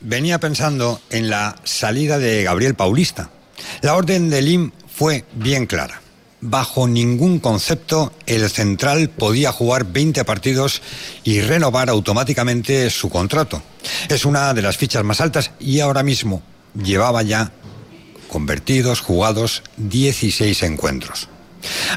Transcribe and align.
venía 0.00 0.40
pensando 0.40 1.00
en 1.10 1.30
la 1.30 1.56
salida 1.64 2.18
de 2.18 2.42
Gabriel 2.42 2.74
Paulista. 2.74 3.30
La 3.82 3.94
orden 3.94 4.30
de 4.30 4.42
Lim 4.42 4.72
fue 4.92 5.24
bien 5.34 5.66
clara. 5.66 6.00
Bajo 6.42 6.88
ningún 6.88 7.38
concepto 7.38 8.12
el 8.26 8.48
central 8.48 9.10
podía 9.10 9.52
jugar 9.52 9.84
20 9.84 10.24
partidos 10.24 10.80
y 11.22 11.42
renovar 11.42 11.90
automáticamente 11.90 12.88
su 12.88 13.10
contrato. 13.10 13.62
Es 14.08 14.24
una 14.24 14.54
de 14.54 14.62
las 14.62 14.78
fichas 14.78 15.04
más 15.04 15.20
altas 15.20 15.50
y 15.60 15.80
ahora 15.80 16.02
mismo 16.02 16.42
llevaba 16.74 17.22
ya 17.22 17.52
convertidos, 18.28 19.00
jugados 19.00 19.62
16 19.76 20.62
encuentros. 20.62 21.28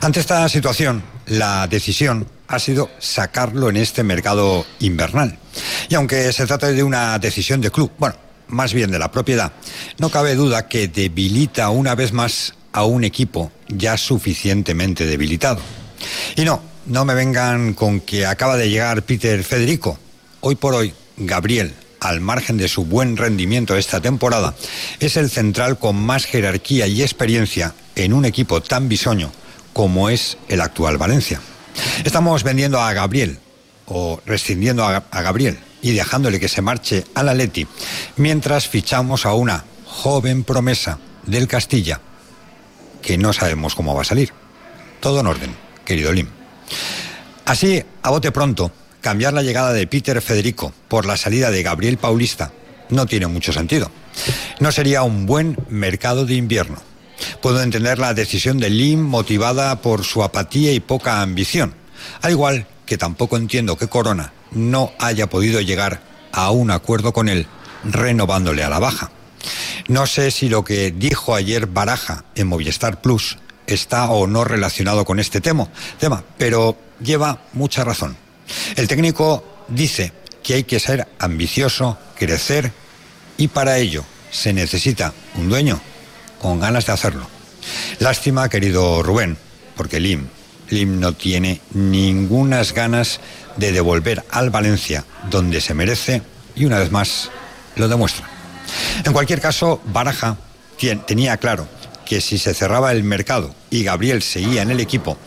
Ante 0.01 0.19
esta 0.19 0.49
situación, 0.49 1.03
la 1.25 1.67
decisión 1.67 2.27
ha 2.47 2.59
sido 2.59 2.89
sacarlo 2.99 3.69
en 3.69 3.77
este 3.77 4.03
mercado 4.03 4.65
invernal. 4.79 5.39
Y 5.89 5.95
aunque 5.95 6.31
se 6.33 6.45
trata 6.45 6.71
de 6.71 6.83
una 6.83 7.17
decisión 7.19 7.61
de 7.61 7.71
club, 7.71 7.91
bueno, 7.97 8.15
más 8.47 8.73
bien 8.73 8.91
de 8.91 8.99
la 8.99 9.11
propiedad, 9.11 9.51
no 9.97 10.09
cabe 10.09 10.35
duda 10.35 10.67
que 10.67 10.87
debilita 10.87 11.69
una 11.69 11.95
vez 11.95 12.13
más 12.13 12.53
a 12.71 12.85
un 12.85 13.03
equipo 13.03 13.51
ya 13.67 13.97
suficientemente 13.97 15.05
debilitado. 15.05 15.59
Y 16.35 16.43
no, 16.43 16.61
no 16.85 17.05
me 17.05 17.13
vengan 17.13 17.73
con 17.73 18.01
que 18.01 18.25
acaba 18.25 18.57
de 18.57 18.69
llegar 18.69 19.03
Peter 19.03 19.43
Federico. 19.43 19.97
Hoy 20.41 20.55
por 20.55 20.73
hoy, 20.73 20.93
Gabriel, 21.17 21.73
al 21.99 22.19
margen 22.19 22.57
de 22.57 22.67
su 22.67 22.85
buen 22.85 23.15
rendimiento 23.15 23.77
esta 23.77 24.01
temporada, 24.01 24.55
es 24.99 25.15
el 25.17 25.29
central 25.29 25.79
con 25.79 25.95
más 25.95 26.25
jerarquía 26.25 26.87
y 26.87 27.01
experiencia 27.01 27.73
en 27.95 28.13
un 28.13 28.25
equipo 28.25 28.61
tan 28.61 28.89
bisoño 28.89 29.31
como 29.71 30.09
es 30.09 30.37
el 30.49 30.61
actual 30.61 30.97
Valencia. 30.97 31.41
Estamos 32.03 32.43
vendiendo 32.43 32.79
a 32.79 32.93
Gabriel 32.93 33.39
o 33.87 34.21
rescindiendo 34.25 34.83
a, 34.83 35.03
Gabriel 35.11 35.57
y 35.83 35.91
dejándole 35.91 36.39
que 36.39 36.47
se 36.47 36.63
marche 36.63 37.03
al 37.13 37.29
Atleti 37.29 37.67
mientras 38.15 38.67
fichamos 38.67 39.27
a 39.27 39.33
una 39.33 39.65
joven 39.85 40.43
promesa 40.43 40.97
del 41.27 41.47
Castilla 41.47 41.99
que 43.03 43.17
no 43.17 43.33
sabemos 43.33 43.75
cómo 43.75 43.93
va 43.93 44.01
a 44.01 44.05
salir. 44.05 44.31
Todo 45.01 45.19
en 45.19 45.27
orden, 45.27 45.55
querido 45.85 46.11
Lim. 46.11 46.29
Así, 47.45 47.83
a 48.01 48.09
bote 48.09 48.31
pronto, 48.31 48.71
cambiar 49.01 49.33
la 49.33 49.43
llegada 49.43 49.73
de 49.73 49.85
Peter 49.85 50.21
Federico 50.21 50.73
por 50.87 51.05
la 51.05 51.17
salida 51.17 51.51
de 51.51 51.61
Gabriel 51.61 51.97
Paulista 51.97 52.53
no 52.89 53.05
tiene 53.05 53.27
mucho 53.27 53.51
sentido. 53.51 53.91
No 54.59 54.71
sería 54.71 55.03
un 55.03 55.25
buen 55.25 55.57
mercado 55.67 56.25
de 56.25 56.35
invierno. 56.35 56.81
Puedo 57.41 57.61
entender 57.61 57.99
la 57.99 58.13
decisión 58.13 58.57
de 58.57 58.69
Lim 58.69 59.01
motivada 59.01 59.81
por 59.81 60.03
su 60.05 60.23
apatía 60.23 60.71
y 60.71 60.79
poca 60.79 61.21
ambición, 61.21 61.73
al 62.21 62.31
igual 62.31 62.67
que 62.85 62.97
tampoco 62.97 63.37
entiendo 63.37 63.77
que 63.77 63.87
Corona 63.87 64.31
no 64.55 64.91
haya 64.99 65.29
podido 65.29 65.61
llegar 65.61 66.01
a 66.31 66.51
un 66.51 66.71
acuerdo 66.71 67.13
con 67.13 67.29
él 67.29 67.47
renovándole 67.83 68.63
a 68.63 68.69
la 68.69 68.79
baja. 68.79 69.11
No 69.87 70.07
sé 70.07 70.31
si 70.31 70.49
lo 70.49 70.63
que 70.63 70.91
dijo 70.91 71.35
ayer 71.35 71.67
Baraja 71.67 72.25
en 72.35 72.47
Movistar 72.47 73.01
Plus 73.01 73.37
está 73.67 74.09
o 74.09 74.27
no 74.27 74.43
relacionado 74.43 75.05
con 75.05 75.19
este 75.19 75.41
tema, 75.41 75.67
tema, 75.99 76.23
pero 76.37 76.77
lleva 77.01 77.41
mucha 77.53 77.83
razón. 77.83 78.15
El 78.75 78.87
técnico 78.87 79.43
dice 79.67 80.13
que 80.41 80.55
hay 80.55 80.63
que 80.63 80.79
ser 80.79 81.07
ambicioso, 81.19 81.97
crecer 82.15 82.71
y 83.37 83.47
para 83.47 83.77
ello 83.77 84.03
se 84.31 84.53
necesita 84.53 85.13
un 85.35 85.49
dueño 85.49 85.81
con 86.41 86.59
ganas 86.59 86.85
de 86.85 86.93
hacerlo. 86.93 87.27
Lástima, 87.99 88.49
querido 88.49 89.03
Rubén, 89.03 89.37
porque 89.75 89.99
Lim, 89.99 90.27
Lim 90.69 90.99
no 90.99 91.13
tiene 91.13 91.61
ningunas 91.73 92.73
ganas 92.73 93.19
de 93.57 93.71
devolver 93.71 94.23
al 94.31 94.49
Valencia 94.49 95.05
donde 95.29 95.61
se 95.61 95.73
merece 95.73 96.21
y 96.55 96.65
una 96.65 96.79
vez 96.79 96.91
más 96.91 97.29
lo 97.75 97.87
demuestra. 97.87 98.27
En 99.03 99.13
cualquier 99.13 99.41
caso, 99.41 99.81
Baraja 99.85 100.37
tenía 101.05 101.37
claro 101.37 101.67
que 102.05 102.21
si 102.21 102.37
se 102.37 102.53
cerraba 102.53 102.91
el 102.91 103.03
mercado 103.03 103.55
y 103.69 103.83
Gabriel 103.83 104.21
seguía 104.21 104.61
en 104.61 104.71
el 104.71 104.79
equipo, 104.79 105.17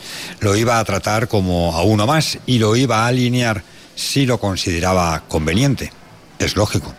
lo 0.41 0.57
iba 0.57 0.79
a 0.79 0.85
tratar 0.85 1.29
como 1.29 1.75
a 1.75 1.83
uno 1.83 2.07
más 2.07 2.39
y 2.47 2.59
lo 2.59 2.77
iba 2.77 3.05
a 3.05 3.07
alinear 3.07 3.63
si 3.95 4.27
lo 4.27 4.39
consideraba 4.39 5.23
conveniente. 5.29 5.93
Es 6.39 6.57
lógico. 6.57 6.95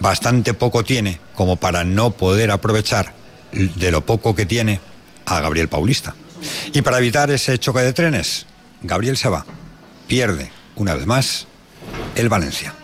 Bastante 0.00 0.54
poco 0.54 0.82
tiene 0.82 1.20
como 1.34 1.56
para 1.56 1.84
no 1.84 2.10
poder 2.10 2.50
aprovechar 2.50 3.12
de 3.52 3.90
lo 3.90 4.04
poco 4.04 4.34
que 4.34 4.46
tiene 4.46 4.80
a 5.26 5.40
Gabriel 5.40 5.68
Paulista. 5.68 6.14
Y 6.72 6.82
para 6.82 6.98
evitar 6.98 7.30
ese 7.30 7.58
choque 7.58 7.80
de 7.80 7.92
trenes, 7.92 8.46
Gabriel 8.82 9.16
se 9.16 9.28
va. 9.28 9.44
Pierde, 10.06 10.50
una 10.76 10.94
vez 10.94 11.06
más, 11.06 11.46
el 12.14 12.28
Valencia. 12.28 12.74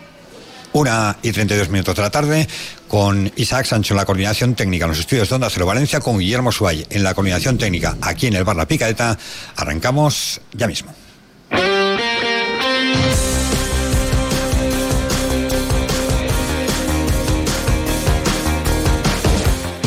Una 0.73 1.17
y 1.21 1.31
32 1.31 1.69
minutos 1.69 1.95
de 1.95 2.01
la 2.01 2.09
tarde, 2.09 2.47
con 2.87 3.31
Isaac 3.37 3.65
Sancho 3.65 3.93
en 3.93 3.97
la 3.97 4.05
coordinación 4.05 4.55
técnica 4.55 4.85
en 4.85 4.89
los 4.89 4.99
estudios 4.99 5.29
de 5.29 5.35
Onda 5.35 5.49
Cero 5.49 5.65
Valencia, 5.65 6.01
con 6.01 6.19
Guillermo 6.19 6.51
Suárez 6.51 6.85
en 6.89 7.03
la 7.03 7.13
coordinación 7.13 7.57
técnica 7.57 7.97
aquí 8.01 8.27
en 8.27 8.35
el 8.35 8.43
Bar 8.43 8.57
La 8.57 8.67
Picaeta. 8.67 9.17
Arrancamos 9.55 10.41
ya 10.53 10.67
mismo. 10.67 10.93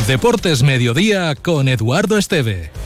Deportes 0.07 0.63
Mediodía 0.63 1.35
con 1.35 1.67
Eduardo 1.67 2.17
Esteve. 2.17 2.78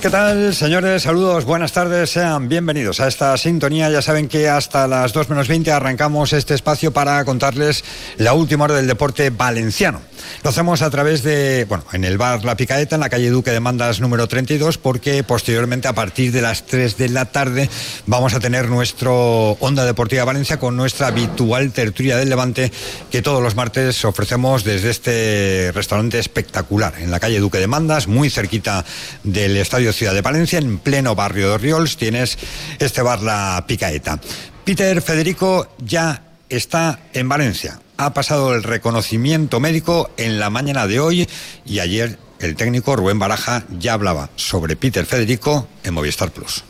¿Qué 0.00 0.10
tal, 0.10 0.54
señores? 0.54 1.02
Saludos, 1.02 1.46
buenas 1.46 1.72
tardes, 1.72 2.10
sean 2.10 2.48
bienvenidos 2.48 3.00
a 3.00 3.08
esta 3.08 3.36
sintonía. 3.38 3.90
Ya 3.90 4.02
saben 4.02 4.28
que 4.28 4.48
hasta 4.48 4.86
las 4.86 5.12
2 5.12 5.30
menos 5.30 5.48
20 5.48 5.72
arrancamos 5.72 6.32
este 6.34 6.54
espacio 6.54 6.92
para 6.92 7.24
contarles 7.24 7.82
la 8.18 8.34
última 8.34 8.64
hora 8.64 8.74
del 8.74 8.86
deporte 8.86 9.30
valenciano. 9.30 10.02
Lo 10.44 10.50
hacemos 10.50 10.82
a 10.82 10.90
través 10.90 11.22
de, 11.22 11.64
bueno, 11.68 11.84
en 11.92 12.04
el 12.04 12.18
bar 12.18 12.44
La 12.44 12.56
Picaeta, 12.56 12.96
en 12.96 13.00
la 13.00 13.08
calle 13.08 13.30
Duque 13.30 13.50
de 13.50 13.58
Mandas 13.58 14.00
número 14.00 14.28
32, 14.28 14.78
porque 14.78 15.24
posteriormente, 15.24 15.88
a 15.88 15.94
partir 15.94 16.30
de 16.30 16.42
las 16.42 16.66
3 16.66 16.96
de 16.98 17.08
la 17.08 17.24
tarde, 17.26 17.68
vamos 18.06 18.34
a 18.34 18.40
tener 18.40 18.68
nuestro 18.68 19.52
Onda 19.60 19.84
Deportiva 19.84 20.24
Valencia 20.24 20.58
con 20.58 20.76
nuestra 20.76 21.08
habitual 21.08 21.72
tertulia 21.72 22.16
del 22.16 22.28
Levante, 22.28 22.70
que 23.10 23.22
todos 23.22 23.42
los 23.42 23.56
martes 23.56 24.04
ofrecemos 24.04 24.62
desde 24.62 24.90
este 24.90 25.72
restaurante 25.74 26.18
espectacular, 26.18 26.94
en 26.98 27.10
la 27.10 27.18
calle 27.18 27.40
Duque 27.40 27.58
de 27.58 27.66
Mandas, 27.66 28.06
muy 28.06 28.30
cerquita 28.30 28.84
del 29.24 29.56
Estadio 29.56 29.85
Ciudad 29.92 30.14
de 30.14 30.22
Valencia, 30.22 30.58
en 30.58 30.78
pleno 30.78 31.14
barrio 31.14 31.50
de 31.50 31.58
Riols, 31.58 31.96
tienes 31.96 32.38
este 32.78 33.02
bar 33.02 33.22
La 33.22 33.64
Picaeta. 33.66 34.20
Peter 34.64 35.00
Federico 35.02 35.68
ya 35.78 36.22
está 36.48 37.00
en 37.12 37.28
Valencia 37.28 37.80
ha 37.96 38.12
pasado 38.12 38.54
el 38.54 38.62
reconocimiento 38.62 39.60
médico 39.60 40.10
en 40.16 40.38
la 40.38 40.50
mañana 40.50 40.86
de 40.86 41.00
hoy 41.00 41.28
y 41.64 41.78
ayer 41.80 42.18
el 42.38 42.56
técnico 42.56 42.96
Rubén 42.96 43.18
Baraja 43.18 43.64
ya 43.78 43.94
hablaba 43.94 44.28
sobre 44.36 44.76
Peter 44.76 45.06
Federico 45.06 45.66
en 45.82 45.94
Movistar 45.94 46.30
Plus. 46.30 46.64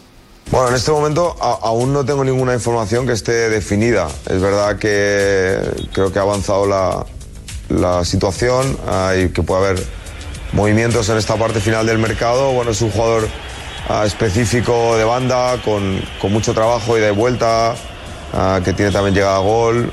Bueno, 0.50 0.68
en 0.68 0.76
este 0.76 0.92
momento 0.92 1.36
aún 1.40 1.92
no 1.92 2.04
tengo 2.04 2.24
ninguna 2.24 2.54
información 2.54 3.04
que 3.04 3.12
esté 3.12 3.50
definida. 3.50 4.06
Es 4.30 4.40
verdad 4.40 4.78
que 4.78 5.58
creo 5.92 6.12
que 6.12 6.20
ha 6.20 6.22
avanzado 6.22 6.66
la, 6.66 7.04
la 7.68 8.04
situación 8.04 8.78
y 9.18 9.28
que 9.30 9.42
puede 9.42 9.66
haber 9.66 9.84
movimientos 10.56 11.08
en 11.10 11.18
esta 11.18 11.36
parte 11.36 11.60
final 11.60 11.86
del 11.86 11.98
mercado. 11.98 12.52
Bueno, 12.52 12.70
es 12.70 12.80
un 12.80 12.90
jugador 12.90 13.28
ah, 13.88 14.04
específico 14.06 14.96
de 14.96 15.04
banda, 15.04 15.60
con, 15.62 16.00
con, 16.20 16.32
mucho 16.32 16.54
trabajo 16.54 16.96
y 16.96 17.00
de 17.00 17.10
vuelta, 17.10 17.74
ah, 18.32 18.60
que 18.64 18.72
tiene 18.72 18.90
también 18.90 19.14
llegada 19.14 19.36
a 19.36 19.40
gol, 19.40 19.92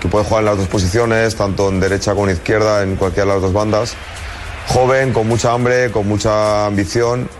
que 0.00 0.08
puede 0.08 0.24
jugar 0.24 0.40
en 0.42 0.46
las 0.46 0.58
dos 0.58 0.66
posiciones, 0.66 1.36
tanto 1.36 1.68
en 1.68 1.78
derecha 1.78 2.12
como 2.12 2.28
en 2.28 2.34
izquierda, 2.34 2.82
en 2.82 2.96
cualquiera 2.96 3.28
de 3.28 3.34
las 3.34 3.42
dos 3.42 3.52
bandas. 3.52 3.94
Joven, 4.66 5.12
con 5.12 5.28
mucha 5.28 5.52
hambre, 5.52 5.90
con 5.92 6.06
mucha 6.08 6.66
ambición. 6.66 7.30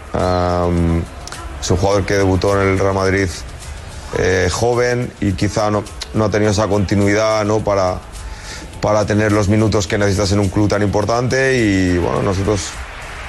es 1.60 1.70
un 1.70 1.76
jugador 1.76 2.06
que 2.06 2.14
debutó 2.14 2.60
en 2.60 2.68
el 2.68 2.78
Real 2.78 2.94
Madrid 2.94 3.28
eh, 4.18 4.48
joven 4.50 5.12
y 5.20 5.32
quizá 5.32 5.70
no, 5.70 5.84
no, 6.14 6.24
ha 6.24 6.30
tenido 6.30 6.50
esa 6.50 6.66
continuidad 6.66 7.44
¿no? 7.44 7.60
para, 7.60 8.00
para 8.80 9.06
tener 9.06 9.32
los 9.32 9.48
minutos 9.48 9.86
que 9.86 9.98
necesitas 9.98 10.32
en 10.32 10.40
un 10.40 10.48
club 10.48 10.68
tan 10.68 10.82
importante 10.82 11.56
y 11.56 11.98
bueno, 11.98 12.22
nosotros 12.22 12.70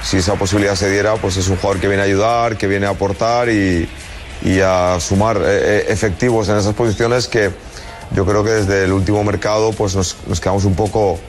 si 0.03 0.18
esa 0.18 0.36
posibilidad 0.36 0.75
se 0.75 0.89
diera, 0.89 1.15
pues 1.15 1.38
es 1.38 1.48
un 1.48 1.57
jugador 1.57 1.80
que 1.80 1.88
viene 1.88 2.01
a 2.01 2.06
ayudar, 2.06 2.57
que 2.57 2.68
viene 2.68 2.88
a 2.88 2.89
aportar 2.89 3.50
y, 3.50 3.88
y 4.44 4.59
a 4.59 5.00
sumar 5.00 5.38
eh, 5.38 5.42
eh, 5.45 5.86
efectivos 5.89 6.50
en 6.50 6.57
esas 6.57 6.74
posiciones 6.74 7.27
que, 7.27 7.51
yo 8.13 8.25
creo 8.25 8.44
que 8.44 8.51
desde 8.51 8.83
el 8.83 8.92
último 8.92 9.24
mercado 9.24 9.71
pues 9.71 9.95
nos, 9.95 10.15
quedamos 10.42 10.65
un 10.65 10.75
poco 10.75 11.19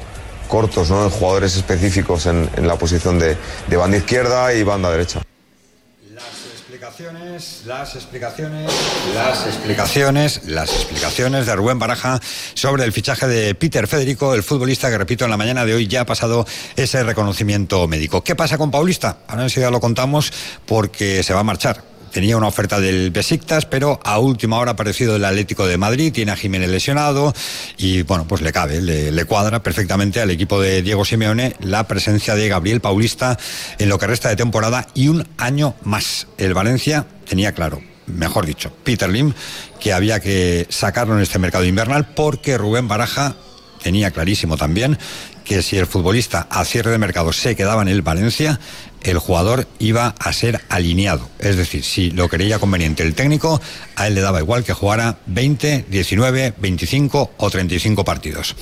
cortos 0.49 0.91
¿no? 0.91 1.05
en 1.05 1.11
jugadores 1.11 1.57
específicos 1.57 2.27
en, 2.27 2.49
la 2.67 2.77
posición 2.77 3.19
de, 3.19 3.37
banda 3.77 3.97
izquierda 3.97 4.53
y 4.55 4.63
banda 4.63 4.91
derecha. 4.91 5.23
Explicaciones, 6.93 7.63
las 7.65 7.95
explicaciones, 7.95 8.71
las 9.15 9.47
explicaciones, 9.47 10.43
las 10.45 10.71
explicaciones 10.75 11.47
de 11.47 11.57
Rubén 11.57 11.79
Baraja 11.79 12.21
sobre 12.53 12.85
el 12.85 12.93
fichaje 12.93 13.27
de 13.27 13.55
Peter 13.55 13.87
Federico, 13.89 14.35
el 14.35 14.43
futbolista 14.43 14.91
que, 14.91 14.99
repito, 14.99 15.25
en 15.25 15.31
la 15.31 15.39
mañana 15.39 15.65
de 15.65 15.73
hoy 15.73 15.87
ya 15.87 16.03
ha 16.03 16.05
pasado 16.05 16.47
ese 16.77 17.03
reconocimiento 17.03 17.89
médico. 17.89 18.23
¿Qué 18.23 18.37
pasa 18.37 18.59
con 18.59 18.71
Paulista? 18.71 19.21
Ahora 19.27 19.45
enseguida 19.45 19.71
lo 19.71 19.81
contamos 19.81 20.35
porque 20.67 21.23
se 21.23 21.33
va 21.33 21.41
a 21.41 21.45
marchar 21.45 21.92
tenía 22.13 22.37
una 22.37 22.47
oferta 22.47 22.79
del 22.79 23.11
Besiktas, 23.11 23.67
pero 23.67 23.99
a 24.05 24.19
última 24.19 24.59
hora 24.59 24.73
ha 24.73 24.75
aparecido 24.75 25.17
el 25.17 25.25
Atlético 25.25 25.67
de 25.67 25.79
Madrid, 25.79 26.13
tiene 26.13 26.31
a 26.31 26.37
Jiménez 26.37 26.71
lesionado 26.71 27.35
y 27.79 28.03
bueno, 28.03 28.27
pues 28.29 28.43
le 28.43 28.53
cabe, 28.53 28.81
le, 28.81 29.25
cuadra 29.25 29.63
perfectamente 29.63 30.21
al 30.21 30.31
equipo 30.31 30.61
de 30.61 30.83
Diego 30.83 31.05
Simeone 31.05 31.57
la 31.61 31.89
presencia 31.89 32.35
de 32.35 32.49
Gabriel 32.49 32.81
Paulista 32.81 33.39
en 33.79 33.89
lo 33.89 33.99
que 33.99 34.07
resta 34.07 34.29
de 34.29 34.37
temporada 34.37 34.87
y 34.95 35.09
un 35.09 35.27
año 35.39 35.75
más. 35.83 36.27
El 36.39 36.55
Valencia 36.55 37.07
tenía 37.27 37.53
claro, 37.53 37.83
mejor 38.07 38.47
dicho, 38.47 38.73
Peter 38.85 39.09
Lim, 39.09 39.33
que 39.81 39.93
había 39.93 40.21
que 40.21 40.67
sacarlo 40.69 41.17
en 41.17 41.23
este 41.23 41.39
mercado 41.39 41.65
invernal 41.65 42.09
porque 42.15 42.59
Rubén 42.59 42.89
Baraja 42.89 43.37
tenía 43.83 44.11
clarísimo 44.11 44.57
también 44.57 44.99
que 45.45 45.63
si 45.63 45.77
el 45.77 45.87
futbolista 45.87 46.47
a 46.51 46.65
cierre 46.65 46.91
de 46.91 46.99
mercado 46.99 47.33
se 47.33 47.57
quedaba 47.57 47.83
en 47.83 47.89
el 47.89 48.03
Valencia, 48.03 48.61
el 49.05 49.19
jugador 49.19 49.67
iba 49.79 50.15
a 50.19 50.33
ser 50.33 50.61
alineado. 50.69 51.29
Es 51.39 51.57
decir, 51.57 51.85
si 51.85 52.11
lo 52.11 52.29
creía 52.29 52.59
conveniente 52.59 53.03
el 53.03 53.15
técnico, 53.15 53.61
a 53.97 54.07
él 54.07 54.15
le 54.15 54.21
daba 54.21 54.41
igual 54.41 54.65
que 54.65 54.73
jugara 54.73 55.19
20, 55.27 55.87
19, 55.89 56.55
25 56.59 57.31
o 57.37 57.51
35 57.51 58.05
partidos. 58.05 58.57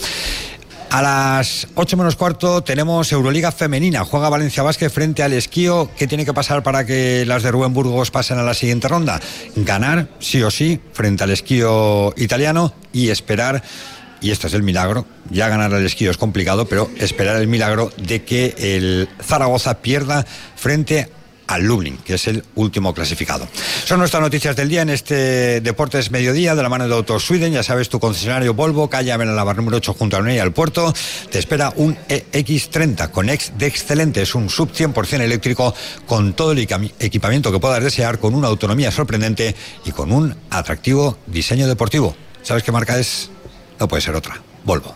A 0.90 1.02
las 1.02 1.68
8 1.76 1.96
menos 1.96 2.16
cuarto 2.16 2.64
tenemos 2.64 3.12
Euroliga 3.12 3.52
femenina. 3.52 4.04
Juega 4.04 4.28
Valencia 4.28 4.64
Vázquez 4.64 4.92
frente 4.92 5.22
al 5.22 5.32
Esquío. 5.32 5.88
¿Qué 5.96 6.08
tiene 6.08 6.24
que 6.24 6.34
pasar 6.34 6.64
para 6.64 6.84
que 6.84 7.24
las 7.26 7.44
de 7.44 7.52
Rubén 7.52 7.72
Burgos 7.72 8.10
pasen 8.10 8.38
a 8.38 8.42
la 8.42 8.54
siguiente 8.54 8.88
ronda? 8.88 9.20
Ganar, 9.54 10.08
sí 10.18 10.42
o 10.42 10.50
sí, 10.50 10.80
frente 10.92 11.22
al 11.22 11.30
Esquío 11.30 12.12
italiano 12.16 12.74
y 12.92 13.10
esperar 13.10 13.62
y 14.20 14.30
este 14.30 14.46
es 14.46 14.54
el 14.54 14.62
milagro, 14.62 15.06
ya 15.30 15.48
ganar 15.48 15.72
el 15.72 15.86
esquío 15.86 16.10
es 16.10 16.16
complicado, 16.16 16.66
pero 16.66 16.90
esperar 16.98 17.36
el 17.36 17.48
milagro 17.48 17.92
de 17.96 18.22
que 18.22 18.54
el 18.58 19.08
Zaragoza 19.22 19.80
pierda 19.80 20.26
frente 20.56 21.10
al 21.50 21.64
Lublin, 21.64 21.98
que 21.98 22.14
es 22.14 22.28
el 22.28 22.44
último 22.54 22.94
clasificado. 22.94 23.48
Son 23.84 23.98
nuestras 23.98 24.22
noticias 24.22 24.54
del 24.54 24.68
día 24.68 24.82
en 24.82 24.90
este 24.90 25.60
Deportes 25.60 26.12
Mediodía 26.12 26.54
de 26.54 26.62
la 26.62 26.68
mano 26.68 26.86
de 26.86 26.94
Auto 26.94 27.18
Sweden. 27.18 27.52
Ya 27.52 27.64
sabes, 27.64 27.88
tu 27.88 27.98
concesionario 27.98 28.54
Volvo, 28.54 28.88
calle 28.88 29.16
Benalabar 29.16 29.56
número 29.56 29.78
8 29.78 29.94
junto 29.94 30.16
a 30.16 30.20
Unai 30.20 30.38
al 30.38 30.52
puerto. 30.52 30.94
Te 31.28 31.40
espera 31.40 31.72
un 31.74 31.96
EX30 32.08 33.10
con 33.10 33.28
ex 33.28 33.52
de 33.58 33.66
excelente. 33.66 34.22
Es 34.22 34.36
un 34.36 34.48
sub 34.48 34.70
100% 34.72 35.22
eléctrico 35.22 35.74
con 36.06 36.34
todo 36.34 36.52
el 36.52 36.60
equipamiento 36.60 37.50
que 37.50 37.58
puedas 37.58 37.82
desear, 37.82 38.20
con 38.20 38.36
una 38.36 38.46
autonomía 38.46 38.92
sorprendente 38.92 39.56
y 39.84 39.90
con 39.90 40.12
un 40.12 40.32
atractivo 40.50 41.18
diseño 41.26 41.66
deportivo. 41.66 42.14
¿Sabes 42.42 42.62
qué 42.62 42.70
marca 42.70 42.96
es? 42.96 43.28
No 43.80 43.88
puede 43.88 44.02
ser 44.02 44.14
otra. 44.14 44.40
Volvo. 44.64 44.94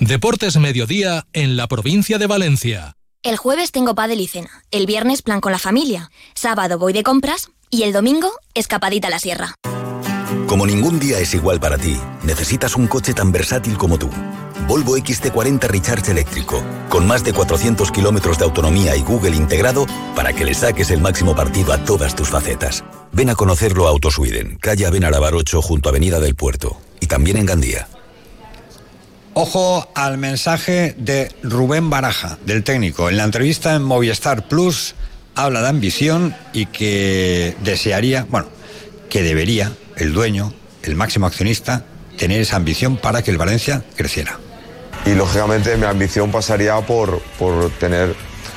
Deportes 0.00 0.56
Mediodía 0.56 1.26
en 1.34 1.56
la 1.56 1.66
provincia 1.66 2.18
de 2.18 2.26
Valencia. 2.26 2.94
El 3.22 3.36
jueves 3.36 3.70
tengo 3.72 3.94
pádel 3.94 4.20
y 4.20 4.26
cena. 4.26 4.64
El 4.70 4.86
viernes 4.86 5.22
plan 5.22 5.40
con 5.40 5.52
la 5.52 5.58
familia. 5.58 6.10
Sábado 6.34 6.78
voy 6.78 6.94
de 6.94 7.02
compras. 7.02 7.50
Y 7.70 7.82
el 7.82 7.92
domingo, 7.92 8.32
escapadita 8.54 9.08
a 9.08 9.10
la 9.10 9.18
sierra. 9.18 9.54
Como 10.46 10.66
ningún 10.66 10.98
día 10.98 11.18
es 11.18 11.34
igual 11.34 11.60
para 11.60 11.76
ti, 11.76 11.98
necesitas 12.22 12.76
un 12.76 12.86
coche 12.86 13.12
tan 13.12 13.30
versátil 13.30 13.76
como 13.76 13.98
tú. 13.98 14.08
Volvo 14.66 14.96
XT40 14.96 15.66
Recharge 15.66 16.10
eléctrico, 16.10 16.62
con 16.88 17.06
más 17.06 17.24
de 17.24 17.34
400 17.34 17.92
kilómetros 17.92 18.38
de 18.38 18.44
autonomía 18.44 18.96
y 18.96 19.02
Google 19.02 19.36
integrado 19.36 19.86
para 20.16 20.32
que 20.32 20.46
le 20.46 20.54
saques 20.54 20.90
el 20.90 21.02
máximo 21.02 21.34
partido 21.34 21.74
a 21.74 21.84
todas 21.84 22.16
tus 22.16 22.28
facetas. 22.28 22.84
Ven 23.12 23.28
a 23.28 23.34
conocerlo 23.34 23.86
a 23.86 23.90
Autosweden, 23.90 24.56
calle 24.58 24.88
Benarabar 24.88 25.34
8 25.34 25.60
junto 25.60 25.88
a 25.88 25.90
Avenida 25.90 26.20
del 26.20 26.34
Puerto, 26.34 26.80
y 27.00 27.06
también 27.06 27.36
en 27.36 27.46
Gandía. 27.46 27.88
Ojo 29.40 29.88
al 29.94 30.18
mensaje 30.18 30.96
de 30.98 31.30
Rubén 31.44 31.90
Baraja, 31.90 32.38
del 32.44 32.64
técnico. 32.64 33.08
En 33.08 33.16
la 33.16 33.22
entrevista 33.22 33.76
en 33.76 33.84
Movistar 33.84 34.48
Plus 34.48 34.96
habla 35.36 35.62
de 35.62 35.68
ambición 35.68 36.34
y 36.52 36.66
que 36.66 37.54
desearía, 37.60 38.26
bueno, 38.30 38.48
que 39.08 39.22
debería 39.22 39.70
el 39.96 40.12
dueño, 40.12 40.52
el 40.82 40.96
máximo 40.96 41.26
accionista, 41.26 41.84
tener 42.16 42.40
esa 42.40 42.56
ambición 42.56 42.96
para 42.96 43.22
que 43.22 43.30
el 43.30 43.38
Valencia 43.38 43.84
creciera. 43.94 44.40
Y 45.06 45.14
lógicamente 45.14 45.76
mi 45.76 45.86
ambición 45.86 46.32
pasaría 46.32 46.80
por, 46.80 47.22
por 47.38 47.70
tener 47.78 48.16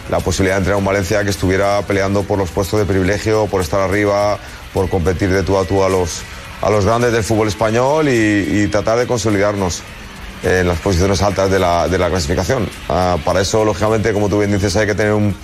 la 0.09 0.19
posibilidad 0.19 0.55
de 0.55 0.61
entrenar 0.61 0.79
un 0.79 0.85
Valencia 0.85 1.23
que 1.23 1.29
estuviera 1.29 1.79
peleando 1.83 2.23
por 2.23 2.39
los 2.39 2.49
puestos 2.49 2.79
de 2.79 2.87
privilegio, 2.87 3.45
por 3.45 3.61
estar 3.61 3.81
arriba, 3.81 4.39
por 4.73 4.89
competir 4.89 5.29
de 5.29 5.43
tú 5.43 5.59
a 5.59 5.65
tú 5.65 5.83
a 5.83 5.89
los, 5.89 6.23
a 6.59 6.71
los 6.71 6.85
grandes 6.85 7.11
del 7.11 7.23
fútbol 7.23 7.49
español 7.49 8.09
y 8.09 8.67
tratar 8.69 8.97
de 8.97 9.05
consolidarnos 9.05 9.83
en 10.43 10.67
las 10.67 10.79
posiciones 10.79 11.21
altas 11.21 11.51
de 11.51 11.59
la, 11.59 11.87
de 11.87 11.97
la 11.97 12.09
clasificación. 12.09 12.67
Ah, 12.89 13.17
para 13.23 13.41
eso, 13.41 13.63
lógicamente, 13.63 14.13
como 14.13 14.29
tú 14.29 14.39
bien 14.39 14.51
dices, 14.51 14.75
hay 14.75 14.87
que 14.87 14.95
tener 14.95 15.13
un, 15.13 15.35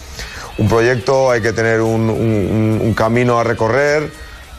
un 0.57 0.67
proyecto, 0.67 1.31
hay 1.31 1.41
que 1.41 1.53
tener 1.53 1.81
un, 1.81 2.09
un, 2.09 2.93
camino 2.95 3.39
a 3.39 3.43
recorrer 3.43 4.11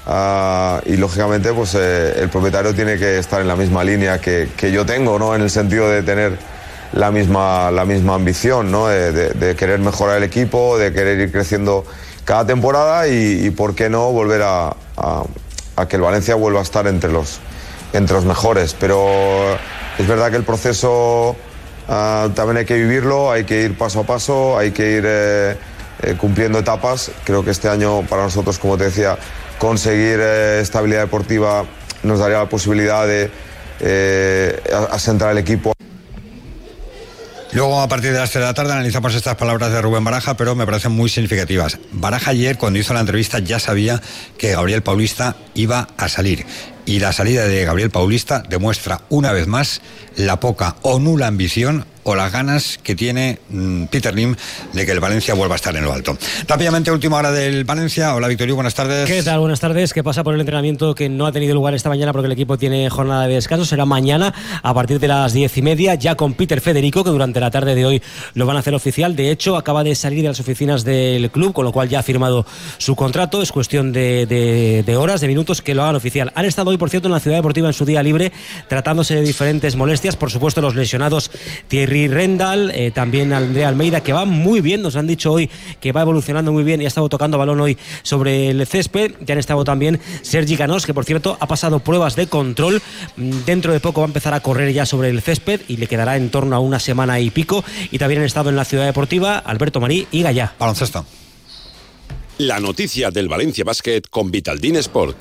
ah, 0.06 0.80
y, 0.86 0.96
lógicamente, 0.96 1.52
pues 1.52 1.74
eh, 1.74 2.20
el 2.20 2.28
propietario 2.28 2.74
tiene 2.74 2.98
que 2.98 3.18
estar 3.18 3.40
en 3.40 3.48
la 3.48 3.56
misma 3.56 3.82
línea 3.82 4.20
que, 4.20 4.48
que, 4.56 4.70
yo 4.70 4.86
tengo, 4.86 5.18
¿no? 5.18 5.34
En 5.34 5.42
el 5.42 5.50
sentido 5.50 5.88
de 5.90 6.02
tener 6.02 6.38
la 6.92 7.10
misma, 7.10 7.70
la 7.70 7.84
misma 7.84 8.14
ambición, 8.14 8.70
¿no? 8.70 8.86
De, 8.86 9.30
de, 9.30 9.56
querer 9.56 9.80
mejorar 9.80 10.18
el 10.18 10.22
equipo, 10.22 10.78
de 10.78 10.92
querer 10.92 11.18
ir 11.18 11.32
creciendo 11.32 11.84
cada 12.24 12.46
temporada 12.46 13.08
y, 13.08 13.46
y 13.46 13.50
por 13.50 13.74
qué 13.74 13.90
no 13.90 14.12
volver 14.12 14.42
a, 14.42 14.68
a, 14.96 15.24
a, 15.76 15.88
que 15.88 15.96
el 15.96 16.02
Valencia 16.02 16.36
vuelva 16.36 16.60
a 16.60 16.62
estar 16.62 16.86
entre 16.86 17.10
los, 17.10 17.40
entre 17.92 18.14
los 18.14 18.24
mejores. 18.24 18.76
Pero 18.78 19.58
es 19.98 20.06
verdad 20.06 20.30
que 20.30 20.36
el 20.36 20.44
proceso 20.44 21.36
ah, 21.88 22.28
también 22.34 22.58
hay 22.58 22.64
que 22.64 22.76
vivirlo, 22.76 23.32
hay 23.32 23.44
que 23.44 23.62
ir 23.62 23.76
paso 23.76 24.00
a 24.00 24.04
paso, 24.04 24.56
hay 24.56 24.70
que 24.70 24.92
ir 24.92 25.04
eh, 25.04 25.56
eh, 26.02 26.14
cumpliendo 26.16 26.60
etapas. 26.60 27.10
Creo 27.24 27.44
que 27.44 27.50
este 27.50 27.68
año 27.68 28.02
para 28.02 28.22
nosotros, 28.22 28.58
como 28.58 28.78
te 28.78 28.84
decía, 28.84 29.18
conseguir 29.58 30.20
eh, 30.20 30.60
estabilidad 30.60 31.00
deportiva 31.00 31.64
nos 32.04 32.20
daría 32.20 32.38
la 32.38 32.48
posibilidad 32.48 33.06
de 33.06 33.30
asentar 34.90 35.32
el 35.32 35.38
equipo. 35.38 35.77
Luego, 37.52 37.80
a 37.80 37.88
partir 37.88 38.12
de 38.12 38.18
las 38.18 38.30
3 38.30 38.42
de 38.42 38.46
la 38.46 38.54
tarde, 38.54 38.72
analizamos 38.72 39.14
estas 39.14 39.36
palabras 39.36 39.72
de 39.72 39.80
Rubén 39.80 40.04
Baraja, 40.04 40.36
pero 40.36 40.54
me 40.54 40.66
parecen 40.66 40.92
muy 40.92 41.08
significativas. 41.08 41.78
Baraja 41.92 42.32
ayer, 42.32 42.58
cuando 42.58 42.78
hizo 42.78 42.92
la 42.92 43.00
entrevista, 43.00 43.38
ya 43.38 43.58
sabía 43.58 44.02
que 44.36 44.52
Gabriel 44.52 44.82
Paulista 44.82 45.36
iba 45.54 45.88
a 45.96 46.08
salir 46.08 46.44
y 46.88 47.00
la 47.00 47.12
salida 47.12 47.44
de 47.44 47.66
Gabriel 47.66 47.90
Paulista 47.90 48.42
demuestra 48.48 49.02
una 49.10 49.30
vez 49.30 49.46
más 49.46 49.82
la 50.16 50.40
poca 50.40 50.76
o 50.80 50.98
nula 50.98 51.26
ambición 51.26 51.84
o 52.08 52.14
las 52.14 52.32
ganas 52.32 52.78
que 52.82 52.94
tiene 52.94 53.38
mm, 53.50 53.84
Peter 53.84 54.14
Lim 54.14 54.34
de 54.72 54.86
que 54.86 54.92
el 54.92 55.00
Valencia 55.00 55.34
vuelva 55.34 55.54
a 55.54 55.56
estar 55.56 55.76
en 55.76 55.84
lo 55.84 55.92
alto. 55.92 56.16
Rápidamente, 56.46 56.90
última 56.90 57.18
hora 57.18 57.30
del 57.32 57.64
Valencia. 57.64 58.14
Hola, 58.14 58.28
Victorio, 58.28 58.54
buenas 58.54 58.74
tardes. 58.74 59.06
¿Qué 59.06 59.22
tal? 59.22 59.40
Buenas 59.40 59.60
tardes. 59.60 59.92
¿Qué 59.92 60.02
pasa 60.02 60.24
por 60.24 60.32
el 60.32 60.40
entrenamiento 60.40 60.94
que 60.94 61.10
no 61.10 61.26
ha 61.26 61.32
tenido 61.32 61.54
lugar 61.54 61.74
esta 61.74 61.90
mañana 61.90 62.14
porque 62.14 62.24
el 62.24 62.32
equipo 62.32 62.56
tiene 62.56 62.88
jornada 62.88 63.26
de 63.26 63.34
descanso? 63.34 63.66
Será 63.66 63.84
mañana 63.84 64.32
a 64.62 64.72
partir 64.72 64.98
de 65.00 65.06
las 65.06 65.34
diez 65.34 65.54
y 65.58 65.60
media, 65.60 65.96
ya 65.96 66.14
con 66.14 66.32
Peter 66.32 66.62
Federico, 66.62 67.04
que 67.04 67.10
durante 67.10 67.40
la 67.40 67.50
tarde 67.50 67.74
de 67.74 67.84
hoy 67.84 68.02
lo 68.32 68.46
van 68.46 68.56
a 68.56 68.60
hacer 68.60 68.74
oficial. 68.74 69.14
De 69.14 69.30
hecho, 69.30 69.58
acaba 69.58 69.84
de 69.84 69.94
salir 69.94 70.22
de 70.22 70.28
las 70.28 70.40
oficinas 70.40 70.84
del 70.84 71.30
club, 71.30 71.52
con 71.52 71.66
lo 71.66 71.72
cual 71.72 71.90
ya 71.90 71.98
ha 71.98 72.02
firmado 72.02 72.46
su 72.78 72.96
contrato. 72.96 73.42
Es 73.42 73.52
cuestión 73.52 73.92
de, 73.92 74.24
de 74.26 74.96
horas, 74.96 75.20
de 75.20 75.28
minutos 75.28 75.60
que 75.60 75.74
lo 75.74 75.82
hagan 75.82 75.96
oficial. 75.96 76.32
Han 76.34 76.46
estado 76.46 76.70
hoy, 76.70 76.78
por 76.78 76.88
cierto, 76.88 77.08
en 77.08 77.12
la 77.12 77.20
Ciudad 77.20 77.36
Deportiva 77.36 77.68
en 77.68 77.74
su 77.74 77.84
día 77.84 78.02
libre, 78.02 78.32
tratándose 78.66 79.14
de 79.14 79.20
diferentes 79.20 79.76
molestias. 79.76 80.16
Por 80.16 80.30
supuesto, 80.30 80.62
los 80.62 80.74
lesionados 80.74 81.30
Thierry 81.68 81.97
Rendal, 82.06 82.70
eh, 82.74 82.92
también 82.92 83.32
Andrea 83.32 83.68
Almeida, 83.68 84.02
que 84.02 84.12
va 84.12 84.24
muy 84.24 84.60
bien, 84.60 84.82
nos 84.82 84.94
han 84.94 85.06
dicho 85.06 85.32
hoy 85.32 85.50
que 85.80 85.90
va 85.90 86.02
evolucionando 86.02 86.52
muy 86.52 86.62
bien 86.62 86.80
y 86.80 86.84
ha 86.84 86.88
estado 86.88 87.08
tocando 87.08 87.38
balón 87.38 87.60
hoy 87.60 87.76
sobre 88.02 88.50
el 88.50 88.66
césped. 88.66 89.14
Ya 89.20 89.32
han 89.32 89.38
estado 89.38 89.64
también 89.64 89.98
Sergi 90.22 90.56
Canós, 90.56 90.86
que 90.86 90.94
por 90.94 91.04
cierto 91.04 91.36
ha 91.40 91.48
pasado 91.48 91.80
pruebas 91.80 92.14
de 92.14 92.26
control. 92.26 92.80
Mm, 93.16 93.30
dentro 93.46 93.72
de 93.72 93.80
poco 93.80 94.02
va 94.02 94.06
a 94.06 94.08
empezar 94.08 94.34
a 94.34 94.40
correr 94.40 94.72
ya 94.72 94.86
sobre 94.86 95.08
el 95.08 95.22
césped 95.22 95.62
y 95.66 95.78
le 95.78 95.86
quedará 95.86 96.16
en 96.16 96.30
torno 96.30 96.54
a 96.54 96.60
una 96.60 96.78
semana 96.78 97.18
y 97.18 97.30
pico. 97.30 97.64
Y 97.90 97.98
también 97.98 98.20
han 98.20 98.26
estado 98.26 98.50
en 98.50 98.56
la 98.56 98.64
ciudad 98.64 98.86
deportiva 98.86 99.38
Alberto 99.38 99.80
Marí 99.80 100.06
y 100.12 100.22
Gallá. 100.22 100.54
Baloncesto. 100.58 101.04
La 102.38 102.60
noticia 102.60 103.10
del 103.10 103.28
Valencia 103.28 103.64
Basket 103.64 104.02
con 104.08 104.30
Vitaldin 104.30 104.76
Sport. 104.76 105.16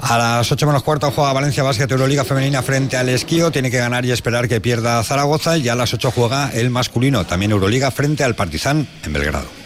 A 0.00 0.18
las 0.18 0.52
8 0.52 0.66
menos 0.66 0.82
cuarto 0.82 1.10
juega 1.10 1.32
Valencia 1.32 1.62
Básquet 1.62 1.90
Euroliga 1.90 2.24
Femenina 2.24 2.62
frente 2.62 2.96
al 2.96 3.08
Esquío. 3.08 3.50
Tiene 3.50 3.70
que 3.70 3.78
ganar 3.78 4.04
y 4.04 4.12
esperar 4.12 4.48
que 4.48 4.60
pierda 4.60 5.02
Zaragoza. 5.02 5.56
Y 5.56 5.68
a 5.68 5.74
las 5.74 5.94
8 5.94 6.12
juega 6.14 6.50
el 6.52 6.70
masculino, 6.70 7.24
también 7.24 7.50
Euroliga, 7.50 7.90
frente 7.90 8.22
al 8.22 8.34
Partizan 8.34 8.86
en 9.04 9.12
Belgrado. 9.12 9.65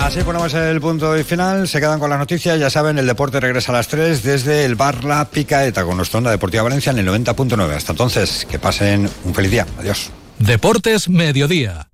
Así 0.00 0.22
ponemos 0.22 0.52
el 0.54 0.80
punto 0.80 1.16
y 1.16 1.22
final. 1.24 1.68
Se 1.68 1.78
quedan 1.78 2.00
con 2.00 2.08
las 2.08 2.18
noticias. 2.18 2.58
Ya 2.58 2.70
saben, 2.70 2.98
el 2.98 3.06
deporte 3.06 3.38
regresa 3.38 3.70
a 3.70 3.76
las 3.76 3.88
3 3.88 4.22
desde 4.22 4.64
el 4.64 4.74
bar 4.74 5.04
La 5.04 5.26
Picaeta 5.26 5.84
con 5.84 5.98
nuestra 5.98 6.18
onda 6.18 6.30
deportiva 6.30 6.62
Valencia 6.62 6.90
en 6.90 6.98
el 6.98 7.06
90.9. 7.06 7.70
Hasta 7.74 7.92
entonces, 7.92 8.46
que 8.50 8.58
pasen 8.58 9.08
un 9.24 9.34
feliz 9.34 9.50
día. 9.50 9.66
Adiós. 9.78 10.10
Deportes 10.38 11.08
Mediodía 11.10 11.89